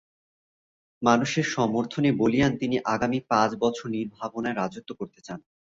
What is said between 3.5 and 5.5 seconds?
বছর নির্ভাবনায় রাজত্ব করতে চান।